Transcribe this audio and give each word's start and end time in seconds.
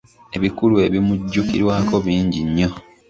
Ebikulu 0.37 0.75
ebimujjukirwako 0.87 1.95
bingi 2.05 2.39
nnyo. 2.47 2.69